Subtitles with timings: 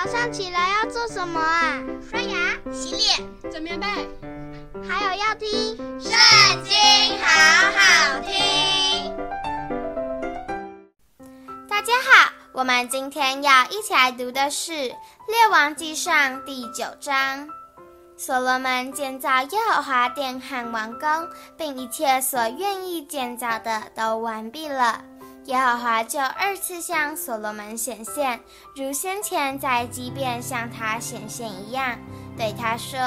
[0.00, 1.82] 早上起来要做什么啊？
[2.08, 3.86] 刷牙、洗脸、整棉被，
[4.88, 6.12] 还有要听《圣
[6.62, 6.72] 经》，
[7.20, 7.26] 好
[7.72, 9.12] 好听。
[11.68, 17.48] 大家好，我们今天要一起来读的是《列王记上》第九章。
[18.16, 25.02] 所罗门建造耶和华殿和王宫，并一切所愿意建造的都完毕了。
[25.48, 28.38] 耶和华就二次向所罗门显现，
[28.76, 31.98] 如先前在基遍向他显现一样，
[32.36, 33.00] 对他说：“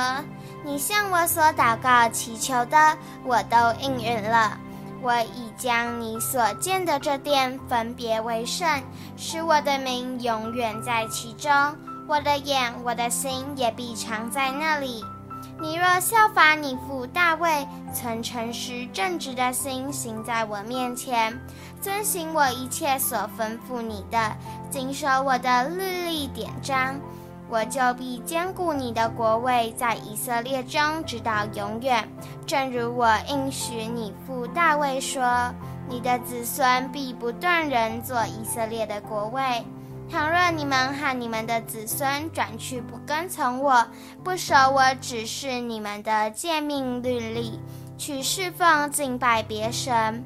[0.65, 4.57] 你向我所祷告祈求的，我都应允了。
[5.03, 8.67] 我已将你所建的这殿分别为圣，
[9.15, 11.51] 使我的名永远在其中。
[12.07, 15.05] 我的眼、我的心也必常在那里。”
[15.61, 21.39] 你若效法你父大卫，存诚实正直的心行在我面前，
[21.79, 24.35] 遵行我一切所吩咐你的，
[24.71, 26.99] 谨守我的律例典章，
[27.47, 32.09] 我就必坚固你的国位在以色列中，直到永远。
[32.47, 35.53] 正如我应许你父大卫说，
[35.87, 39.63] 你的子孙必不断人做以色列的国位。
[40.11, 43.87] 倘若你们和你们的子孙转去不跟从我，
[44.23, 47.57] 不守我指示你们的诫命律例，
[47.97, 50.21] 去侍奉敬拜别神，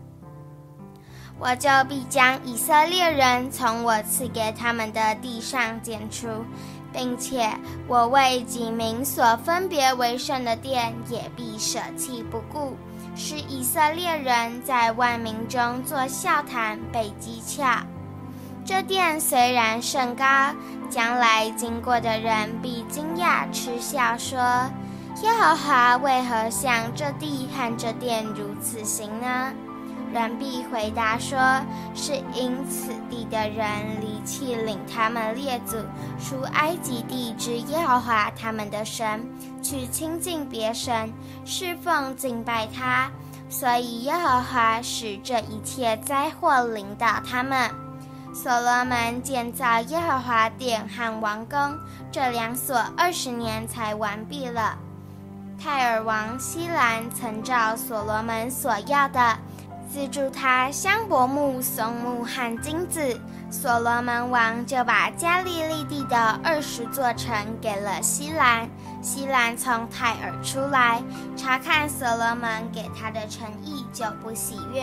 [1.38, 6.28] 我就必将以色列人从我赐给他们的地上剪除，
[6.92, 7.48] 并且
[7.88, 12.76] 我为己名所分别为圣的殿也必舍弃不顾，
[13.16, 17.84] 使以色列人在万民中作笑谈，被讥诮。
[18.66, 20.26] 这殿虽然甚高，
[20.90, 24.40] 将来经过的人必惊讶嗤笑，说
[25.22, 29.54] ：“耶和华为何向这地和这殿如此行呢？”
[30.12, 31.38] 人必回答说
[31.94, 35.78] ：“是因此地的人离弃领他们列祖
[36.20, 39.24] 出埃及地之耶和华他们的神，
[39.62, 41.14] 去亲近别神，
[41.46, 43.12] 侍奉敬拜他，
[43.48, 47.70] 所以耶和华使这一切灾祸临到他们。”
[48.36, 51.58] 所罗门建造耶和华殿和王宫
[52.12, 54.78] 这两所二十年才完毕了。
[55.58, 59.38] 泰尔王希兰曾照所罗门所要的，
[59.90, 63.18] 资助他香柏木、松木和金子。
[63.50, 68.70] 所罗门王就把加利利地的二十座城给了希兰。
[69.06, 71.00] 西兰从泰尔出来，
[71.38, 74.82] 查看所罗门给他的诚意，就不喜悦，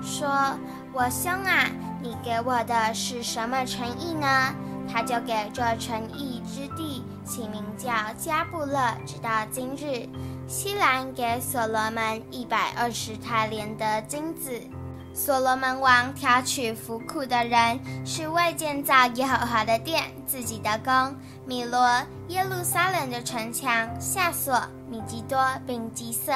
[0.00, 0.56] 说
[0.94, 1.66] ：“我兄啊！”
[2.00, 4.54] 你给我的是什么诚意呢？
[4.88, 10.08] 他就给这诚意之地起名叫加布勒，直到今日。
[10.46, 14.52] 西兰给所罗门一百二十泰连的金子。
[15.14, 21.16] 所罗门王挑取服苦的人，是为建造耶和华的殿、自己的宫、
[21.46, 21.88] 米罗、
[22.26, 24.60] 耶路撒冷的城墙、夏所、
[24.90, 26.32] 米吉多，并基色。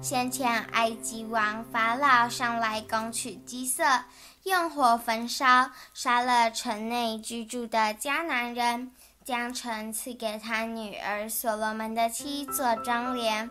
[0.00, 3.84] 先前埃及王法老上来攻取基色，
[4.44, 8.90] 用火焚烧，杀了城内居住的迦南人，
[9.22, 13.50] 将城赐给他女儿所罗门的妻做妆奁。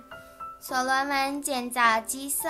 [0.60, 2.48] 所罗门建造基色、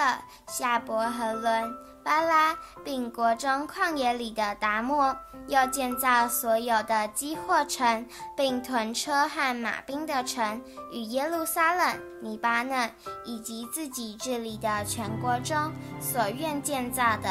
[0.47, 5.15] 夏伯和伦、巴拉，并国中旷野里的达摩，
[5.47, 8.05] 又建造所有的积货城，
[8.35, 10.61] 并屯车和马兵的城，
[10.91, 12.91] 与耶路撒冷、黎巴嫩
[13.25, 15.57] 以及自己治理的全国中
[15.99, 17.29] 所愿建造的。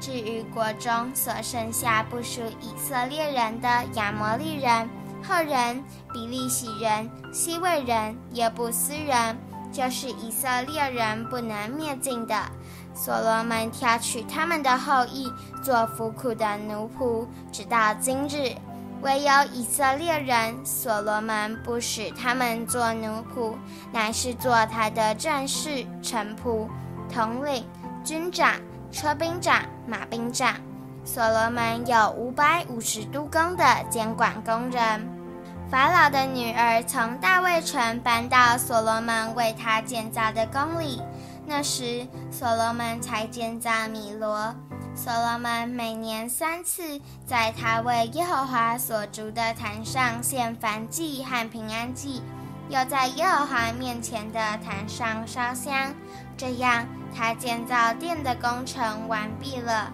[0.00, 4.88] 至于国中所剩下不属以色列人的亚摩利人、
[5.22, 5.82] 赫人、
[6.12, 9.36] 比利洗人、希未人、耶布斯人。
[9.72, 12.34] 就是以色列人不能灭尽的，
[12.94, 18.54] 所罗门挑取他们的后裔做服苦的奴仆，直到今日。
[19.02, 23.54] 唯有以色列人，所罗门不使他们做奴仆，
[23.92, 26.68] 乃是做他的战士、臣仆、
[27.10, 27.64] 统领、
[28.04, 28.56] 军长、
[28.92, 30.54] 车兵长、马兵长。
[31.02, 35.08] 所罗门有五百五十督工的监管工人。
[35.70, 41.00] 法老的女儿从大卫城搬到所罗门为他建造的宫里。
[41.52, 44.54] 那时，所罗门才建造米罗。
[44.94, 52.22] 所罗门每年三次在他为耶和华所筑的坛上献燔祭和平安祭，
[52.68, 55.92] 又在耶和华面前的坛上烧香。
[56.36, 59.92] 这样，他建造殿的工程完毕了。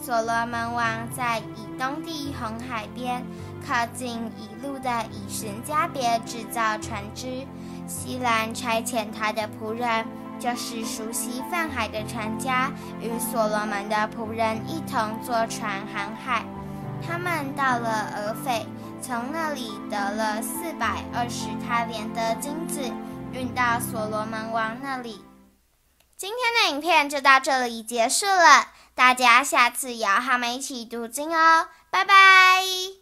[0.00, 3.24] 所罗门王在以东地红海边，
[3.66, 7.44] 靠近以路的以神家别制造船只。
[7.88, 10.06] 西兰差遣他的仆人，
[10.42, 16.44] 就是熟悉泛海的船家，与所罗门的仆人一同坐船航海。
[17.06, 18.66] 他们到了俄斐，
[19.00, 22.80] 从那里得了四百二十泰连的金子，
[23.32, 25.24] 运到所罗门王那里。
[26.16, 28.66] 今天的影片就到这里结束了，
[28.96, 33.01] 大家下次也要和我们一起读经哦，拜拜。